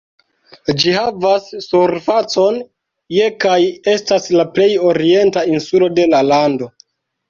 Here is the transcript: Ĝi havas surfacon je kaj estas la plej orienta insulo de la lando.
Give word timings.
Ĝi 0.83 0.93
havas 0.95 1.51
surfacon 1.65 2.59
je 3.19 3.31
kaj 3.47 3.55
estas 3.97 4.29
la 4.41 4.51
plej 4.59 4.71
orienta 4.93 5.49
insulo 5.57 5.97
de 5.99 6.13
la 6.13 6.29
lando. 6.35 6.77